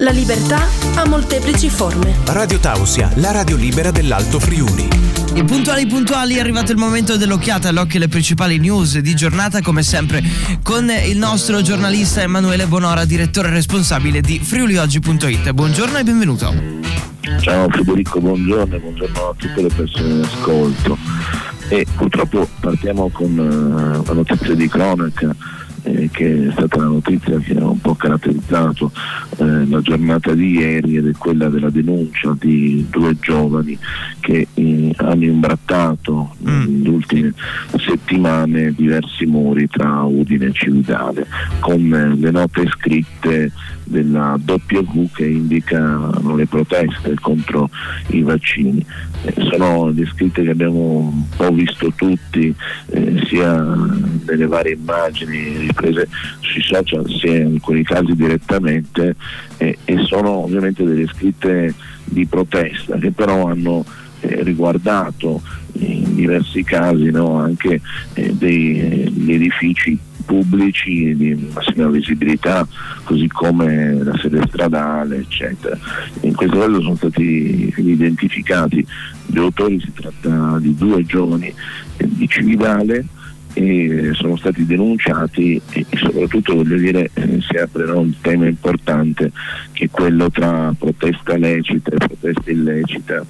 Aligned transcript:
La 0.00 0.12
libertà 0.12 0.66
ha 0.94 1.06
molteplici 1.06 1.68
forme. 1.68 2.14
Radio 2.24 2.58
Tausia, 2.58 3.10
la 3.16 3.32
radio 3.32 3.54
libera 3.54 3.90
dell'Alto 3.90 4.40
Friuli. 4.40 4.88
E 5.34 5.44
puntuali 5.44 5.86
puntuali 5.86 6.36
è 6.36 6.40
arrivato 6.40 6.72
il 6.72 6.78
momento 6.78 7.18
dell'occhiata 7.18 7.68
all'occhio 7.68 7.98
alle 7.98 8.08
principali 8.08 8.56
news 8.58 8.98
di 8.98 9.14
giornata 9.14 9.60
come 9.60 9.82
sempre 9.82 10.22
con 10.62 10.88
il 10.88 11.18
nostro 11.18 11.60
giornalista 11.60 12.22
Emanuele 12.22 12.64
Bonora, 12.64 13.04
direttore 13.04 13.50
responsabile 13.50 14.22
di 14.22 14.38
friulioggi.it. 14.38 15.52
Buongiorno 15.52 15.98
e 15.98 16.02
benvenuto. 16.02 16.54
Ciao 17.42 17.68
Federico, 17.68 18.20
buongiorno 18.20 18.76
e 18.76 18.78
buongiorno 18.78 19.28
a 19.28 19.34
tutte 19.36 19.60
le 19.60 19.68
persone 19.68 20.14
in 20.14 20.22
ascolto. 20.22 20.96
E 21.68 21.86
purtroppo 21.94 22.48
partiamo 22.58 23.10
con 23.10 23.36
uh, 23.36 24.02
la 24.06 24.14
notizia 24.14 24.54
di 24.54 24.66
cronaca 24.66 25.36
eh, 25.82 26.08
che 26.12 26.48
è 26.48 26.52
stata 26.52 26.78
la 26.78 26.84
notizia 26.84 27.38
che 27.38 27.56
ha 27.56 27.66
un 27.66 27.80
po' 27.80 27.94
caratterizzato 27.94 28.92
eh, 29.38 29.66
la 29.66 29.80
giornata 29.80 30.34
di 30.34 30.58
ieri 30.58 30.96
ed 30.96 31.08
è 31.08 31.12
quella 31.16 31.48
della 31.48 31.70
denuncia 31.70 32.34
di 32.38 32.86
due 32.90 33.16
giovani 33.20 33.78
che 34.20 34.46
eh, 34.54 34.92
hanno 34.96 35.24
imbrattato 35.24 36.34
mm. 36.42 36.64
nelle 36.64 36.88
ultime 36.88 37.34
settimane 37.76 38.72
diversi 38.74 39.26
muri 39.26 39.68
tra 39.68 40.02
Udine 40.02 40.46
e 40.46 40.52
Cividale 40.52 41.26
con 41.60 41.92
eh, 41.92 42.14
le 42.16 42.30
note 42.30 42.66
scritte 42.68 43.52
della 43.90 44.38
W 44.44 45.06
che 45.12 45.26
indicano 45.26 46.36
le 46.36 46.46
proteste 46.46 47.14
contro 47.20 47.68
i 48.08 48.22
vaccini. 48.22 48.84
Eh, 49.22 49.34
sono 49.50 49.88
le 49.88 50.06
scritte 50.06 50.42
che 50.42 50.50
abbiamo 50.50 51.10
un 51.12 51.24
po' 51.36 51.50
visto 51.50 51.92
tutti 51.94 52.54
eh, 52.90 53.22
sia 53.26 53.62
nelle 54.26 54.46
varie 54.46 54.74
immagini 54.74 55.68
riprese 55.70 56.08
sui 56.40 56.62
social 56.62 57.08
sia 57.08 57.38
in 57.38 57.54
alcuni 57.54 57.82
casi 57.82 58.14
direttamente 58.14 59.16
eh, 59.56 59.78
e 59.84 60.04
sono 60.04 60.30
ovviamente 60.30 60.84
delle 60.84 61.06
scritte 61.06 61.74
di 62.04 62.26
protesta 62.26 62.96
che 62.98 63.12
però 63.12 63.46
hanno 63.46 63.84
eh, 64.20 64.42
riguardato 64.42 65.40
in 65.72 66.14
diversi 66.14 66.62
casi 66.62 67.10
no, 67.10 67.38
anche 67.38 67.80
eh, 68.14 68.34
degli 68.34 69.32
edifici 69.32 69.98
pubblici 70.24 71.16
di 71.16 71.50
massima 71.52 71.88
visibilità, 71.88 72.66
così 73.02 73.26
come 73.26 73.94
la 73.94 74.16
sede 74.18 74.42
stradale, 74.46 75.16
eccetera. 75.16 75.76
In 76.20 76.34
questo 76.34 76.58
caso 76.58 76.80
sono 76.80 76.94
stati 76.94 77.74
identificati 77.76 78.86
gli 79.26 79.38
autori, 79.38 79.80
si 79.80 79.92
tratta 79.92 80.58
di 80.60 80.74
due 80.76 81.04
giovani 81.04 81.52
eh, 81.96 82.08
di 82.08 82.28
Cividale 82.28 83.06
e 83.54 84.10
sono 84.14 84.36
stati 84.36 84.64
denunciati 84.64 85.60
e 85.70 85.86
soprattutto 85.96 86.54
voglio 86.54 86.76
dire 86.76 87.10
eh, 87.14 87.40
si 87.40 87.56
apre 87.56 87.84
un 87.90 88.12
tema 88.20 88.46
importante 88.46 89.32
che 89.72 89.84
è 89.86 89.90
quello 89.90 90.30
tra 90.30 90.74
protesta 90.78 91.36
lecita 91.36 91.90
e 91.90 91.96
protesta 91.96 92.50
illecita 92.50 93.24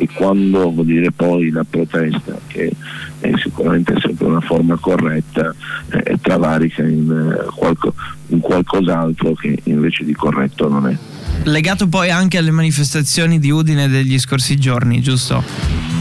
e 0.00 0.08
quando 0.14 0.70
vuol 0.70 0.86
dire 0.86 1.10
poi 1.10 1.50
la 1.50 1.64
protesta 1.68 2.38
che 2.46 2.70
è 3.18 3.32
sicuramente 3.42 3.94
sempre 4.00 4.26
una 4.26 4.40
forma 4.40 4.76
corretta 4.76 5.52
eh, 5.90 6.16
travarica 6.20 6.82
in, 6.82 7.10
eh, 7.10 7.50
qualco, 7.54 7.92
in 8.28 8.38
qualcos'altro 8.38 9.34
che 9.34 9.58
invece 9.64 10.04
di 10.04 10.14
corretto 10.14 10.68
non 10.68 10.86
è. 10.86 10.96
Legato 11.44 11.88
poi 11.88 12.10
anche 12.10 12.38
alle 12.38 12.52
manifestazioni 12.52 13.40
di 13.40 13.50
Udine 13.50 13.88
degli 13.88 14.18
scorsi 14.18 14.56
giorni, 14.56 15.00
giusto? 15.00 15.97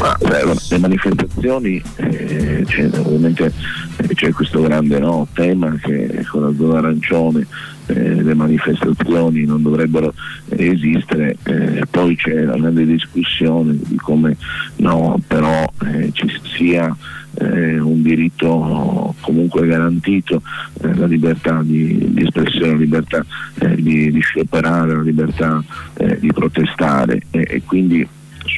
Ma, 0.00 0.16
beh, 0.18 0.54
le 0.70 0.78
manifestazioni, 0.78 1.82
eh, 1.96 2.64
c'è, 2.66 2.88
ovviamente 2.98 3.52
eh, 3.96 4.14
c'è 4.14 4.32
questo 4.32 4.62
grande 4.62 4.98
no, 4.98 5.26
tema 5.32 5.74
che 5.82 6.24
con 6.30 6.42
la 6.42 6.54
zona 6.56 6.78
arancione 6.78 7.46
eh, 7.86 8.22
le 8.22 8.34
manifestazioni 8.34 9.44
non 9.44 9.62
dovrebbero 9.62 10.14
esistere, 10.50 11.36
eh, 11.44 11.82
poi 11.90 12.14
c'è 12.16 12.44
la 12.44 12.56
grande 12.56 12.86
discussione 12.86 13.76
di 13.86 13.96
come 13.96 14.36
no, 14.76 15.20
però 15.26 15.64
eh, 15.84 16.10
ci 16.12 16.30
sia 16.56 16.94
eh, 17.40 17.78
un 17.78 18.02
diritto 18.02 19.14
comunque 19.20 19.66
garantito, 19.66 20.42
eh, 20.82 20.94
la 20.94 21.06
libertà 21.06 21.60
di, 21.62 22.12
di, 22.12 22.22
espressione, 22.22 22.72
la 22.72 22.78
libertà 22.78 23.24
eh, 23.60 23.74
di, 23.74 24.12
di, 24.12 24.20
scioperare, 24.20 24.94
la 24.94 25.02
libertà 25.02 25.62
di 26.18 26.32
protestare 26.32 27.22
e 27.30 27.62
quindi 27.64 28.06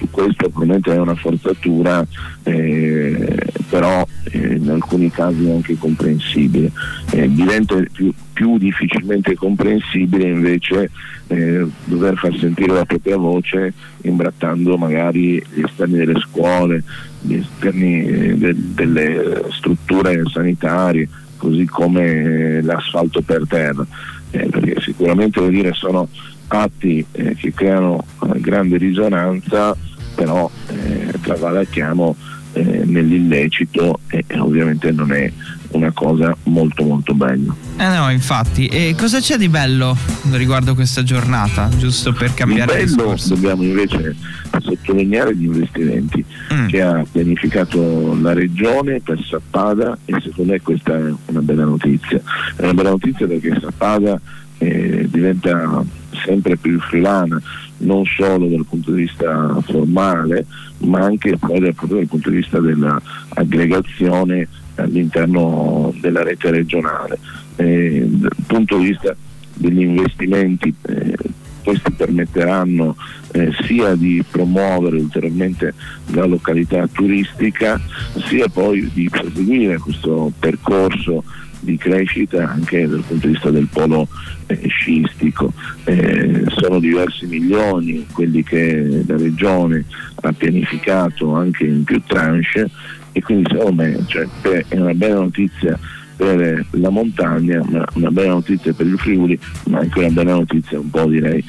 su 0.01 0.09
questo 0.11 0.49
probabilmente 0.49 0.95
è 0.95 0.99
una 0.99 1.15
forzatura, 1.15 2.05
eh, 2.43 3.37
però 3.69 4.07
eh, 4.31 4.55
in 4.55 4.71
alcuni 4.71 5.11
casi 5.11 5.51
anche 5.51 5.77
comprensibile. 5.77 6.73
Eh, 7.13 7.31
diventa 7.31 7.77
più, 7.93 8.13
più, 8.33 8.57
difficilmente 8.57 9.35
comprensibile 9.35 10.29
invece 10.29 10.91
eh, 11.27 11.67
dover 11.85 12.17
far 12.17 12.35
sentire 12.39 12.73
la 12.73 12.87
propria 12.87 13.19
voce 13.19 13.75
imbrattando 14.03 14.79
magari 14.79 15.35
gli 15.53 15.63
esterni 15.63 15.99
delle 15.99 16.21
scuole, 16.21 16.83
gli 17.21 17.35
esterni 17.35 18.05
eh, 18.07 18.35
de, 18.37 18.55
delle 18.57 19.43
strutture 19.51 20.23
sanitarie, 20.33 21.09
così 21.37 21.67
come 21.67 22.05
eh, 22.05 22.63
l'asfalto 22.63 23.21
per 23.21 23.45
terra. 23.47 23.87
perché 24.31 24.81
sicuramente 24.81 25.47
dire, 25.51 25.73
sono 25.75 26.09
atti 26.51 27.05
eh, 27.13 27.35
che 27.35 27.53
creano 27.53 28.05
grande 28.37 28.77
risonanza, 28.77 29.77
però 30.15 30.51
eh, 30.69 31.13
travalichiamo 31.21 32.17
eh, 32.53 32.83
nell'illecito 32.85 34.01
e 34.09 34.25
ovviamente 34.39 34.91
non 34.91 35.13
è 35.13 35.33
una 35.73 35.93
cosa 35.93 36.37
molto 36.45 36.83
molto 36.83 37.15
bella. 37.15 37.55
Eh 37.77 37.87
no, 37.87 38.11
infatti. 38.11 38.67
E 38.67 38.95
cosa 38.99 39.21
c'è 39.21 39.37
di 39.37 39.49
bello 39.49 39.97
riguardo 40.33 40.75
questa 40.75 41.03
giornata? 41.03 41.69
Giusto 41.77 42.13
per 42.13 42.35
cambiare 42.35 42.73
Di 42.73 42.85
bello 42.85 42.97
discorso. 42.97 43.35
dobbiamo 43.35 43.63
invece 43.63 44.17
sottolineare 44.61 45.35
gli 45.37 45.45
investimenti 45.45 46.25
mm. 46.53 46.67
che 46.67 46.83
ha 46.83 47.05
pianificato 47.11 48.17
la 48.21 48.33
regione 48.33 49.01
per 49.01 49.23
Sappada 49.23 49.97
e 50.05 50.17
secondo 50.21 50.53
me 50.53 50.61
questa 50.61 50.97
è 50.97 51.13
una 51.27 51.41
bella 51.41 51.65
notizia. 51.65 52.21
È 52.57 52.63
una 52.63 52.75
bella 52.75 52.91
notizia 52.91 53.27
perché 53.27 53.57
Sappada 53.61 54.21
eh, 54.59 55.07
diventa 55.09 55.85
sempre 56.25 56.57
più 56.57 56.79
friulana, 56.81 57.41
non 57.81 58.05
solo 58.05 58.47
dal 58.47 58.67
punto 58.69 58.93
di 58.93 59.03
vista 59.03 59.57
formale, 59.63 60.47
ma 60.79 61.01
anche 61.01 61.37
dal, 61.39 61.61
dal 61.61 62.07
punto 62.07 62.31
di 62.31 62.37
vista 62.37 62.59
dell'aggregazione 62.59 64.49
all'interno 64.77 65.95
della 66.01 66.23
rete 66.23 66.51
regionale. 66.51 67.19
Eh, 67.57 68.05
dal 68.07 68.31
punto 68.47 68.79
di 68.79 68.87
vista 68.87 69.15
degli 69.55 69.83
investimenti 69.83 70.75
eh, 70.83 71.15
questi 71.63 71.93
permetteranno 71.93 72.97
eh, 73.33 73.53
sia 73.65 73.95
di 73.95 74.25
promuovere 74.29 74.97
ulteriormente 74.97 75.75
la 76.07 76.25
località 76.25 76.87
turistica, 76.87 77.81
sia 78.27 78.49
poi 78.49 78.91
di 78.93 79.09
proseguire 79.09 79.79
questo 79.79 80.33
percorso 80.39 81.23
di 81.61 81.77
crescita 81.77 82.49
anche 82.49 82.87
dal 82.89 83.03
punto 83.07 83.27
di 83.27 83.33
vista 83.33 83.51
del 83.51 83.69
polo 83.71 84.09
eh, 84.47 84.69
sciistico. 84.69 85.53
Eh, 85.85 86.45
sono 86.49 86.81
diversi 86.81 87.27
milioni 87.27 88.07
quelli 88.13 88.43
che 88.43 89.05
la 89.07 89.17
Regione 89.17 89.85
ha 90.23 90.33
pianificato 90.33 91.35
anche 91.35 91.65
in 91.65 91.85
più 91.85 92.03
tranche 92.07 92.69
e 93.13 93.23
quindi 93.23 93.51
secondo 93.51 93.83
me 93.83 94.05
cioè, 94.07 94.27
è 94.69 94.79
una 94.79 94.95
bella 94.95 95.21
notizia 95.21 95.79
per 96.17 96.67
la 96.73 96.91
montagna, 96.91 97.63
ma 97.67 97.83
una 97.95 98.11
bella 98.11 98.33
notizia 98.33 98.75
per 98.75 98.87
il 98.87 98.99
Friuli, 98.99 99.39
ma 99.69 99.79
anche 99.79 100.01
una 100.01 100.11
bella 100.11 100.35
notizia 100.35 100.79
un 100.79 100.91
po' 100.91 101.07
direi 101.07 101.43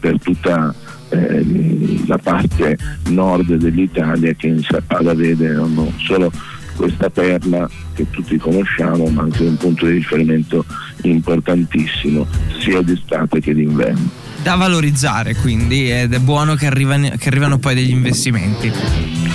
per 0.00 0.18
tutta 0.20 0.74
eh, 1.10 2.02
la 2.06 2.18
parte 2.18 2.76
nord 3.10 3.54
dell'Italia 3.54 4.32
che 4.32 4.48
in 4.48 4.62
Sappada 4.62 5.14
vede 5.14 5.52
non 5.52 5.92
solo 5.98 6.32
questa 6.76 7.10
perla 7.10 7.68
che 7.94 8.08
tutti 8.10 8.36
conosciamo, 8.36 9.06
ma 9.06 9.22
anche 9.22 9.42
un 9.42 9.56
punto 9.56 9.86
di 9.86 9.92
riferimento 9.92 10.64
importantissimo 11.02 12.26
sia 12.60 12.80
d'estate 12.82 13.40
che 13.40 13.54
d'inverno. 13.54 14.24
Da 14.42 14.54
valorizzare 14.54 15.34
quindi 15.34 15.90
ed 15.90 16.12
è 16.12 16.18
buono 16.20 16.54
che 16.54 16.66
arrivano, 16.66 17.10
che 17.18 17.28
arrivano 17.28 17.58
poi 17.58 17.74
degli 17.74 17.90
investimenti. 17.90 18.70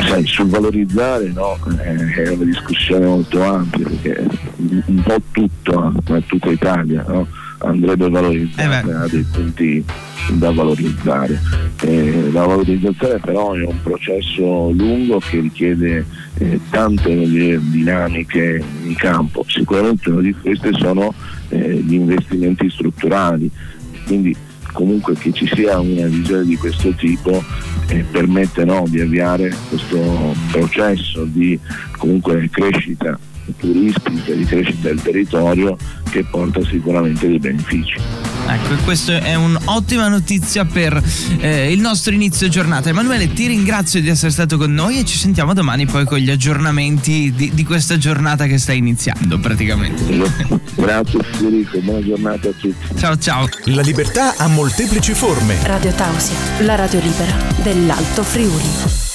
Sai, 0.08 0.26
sul 0.26 0.48
valorizzare 0.48 1.32
no, 1.34 1.58
eh, 1.84 2.24
è 2.24 2.30
una 2.30 2.46
discussione 2.46 3.06
molto 3.06 3.44
ampia 3.44 3.86
perché 3.86 4.26
un 4.58 5.02
po' 5.04 5.22
tutto, 5.32 5.94
ma 6.08 6.22
tutta 6.22 6.50
Italia 6.50 7.04
no, 7.06 7.28
andrebbe 7.64 8.10
valorizzata, 8.10 8.88
eh 8.88 8.94
ha 8.94 9.08
dei 9.08 9.26
punti 9.32 9.84
da 10.34 10.52
valorizzare. 10.52 11.40
Eh, 11.82 12.30
la 12.32 12.46
valorizzazione 12.46 13.20
però 13.20 13.54
è 13.54 13.66
un 13.66 13.82
processo 13.82 14.72
lungo 14.72 15.20
che 15.20 15.40
richiede 15.40 16.06
eh, 16.38 16.60
tante 16.70 17.10
dinamiche 17.60 18.64
in 18.84 18.96
campo, 18.96 19.44
sicuramente 19.48 20.10
una 20.10 20.22
di 20.22 20.34
queste 20.34 20.72
sono 20.74 21.14
eh, 21.50 21.76
gli 21.76 21.94
investimenti 21.94 22.70
strutturali, 22.70 23.50
quindi 24.06 24.36
comunque 24.72 25.16
che 25.16 25.34
ci 25.34 25.50
sia 25.54 25.80
una 25.80 26.08
visione 26.08 26.46
di 26.46 26.56
questo 26.56 26.92
tipo 26.92 27.44
eh, 27.88 28.06
permette 28.10 28.64
no, 28.64 28.86
di 28.88 29.02
avviare 29.02 29.54
questo 29.70 30.34
processo 30.52 31.26
di 31.26 31.60
comunque 31.98 32.50
crescita 32.50 33.20
turistica, 33.58 34.34
di 34.34 34.46
crescita 34.46 34.88
del 34.88 35.02
territorio 35.02 35.78
che 36.12 36.24
porta 36.26 36.64
sicuramente 36.66 37.28
dei 37.28 37.40
benefici. 37.40 37.98
Ecco, 38.48 38.76
questa 38.84 39.20
è 39.20 39.34
un'ottima 39.36 40.10
notizia 40.10 40.66
per 40.66 41.02
eh, 41.40 41.72
il 41.72 41.80
nostro 41.80 42.14
inizio 42.14 42.50
giornata. 42.50 42.90
Emanuele, 42.90 43.32
ti 43.32 43.48
ringrazio 43.48 44.02
di 44.02 44.10
essere 44.10 44.30
stato 44.32 44.58
con 44.58 44.74
noi 44.74 45.00
e 45.00 45.06
ci 45.06 45.18
sentiamo 45.18 45.54
domani 45.54 45.86
poi 45.86 46.06
con 46.06 46.18
gli 46.18 46.30
aggiornamenti 46.30 47.32
di, 47.34 47.52
di 47.54 47.64
questa 47.64 47.98
giornata 47.98 48.46
che 48.48 48.58
sta 48.58 48.74
iniziando 48.74 49.40
praticamente. 49.40 50.04
Grazie 50.76 51.24
Federico, 51.24 51.80
buona 51.80 52.06
giornata 52.06 52.50
a 52.50 52.52
tutti. 52.52 52.98
Ciao 52.98 53.18
ciao. 53.18 53.48
La 53.66 53.82
libertà 53.82 54.36
ha 54.36 54.48
molteplici 54.48 55.14
forme. 55.14 55.56
Radio 55.64 55.92
Tausia, 55.94 56.36
la 56.60 56.76
radio 56.76 57.00
libera 57.00 57.34
dell'Alto 57.64 58.24
Friuli. 58.24 59.11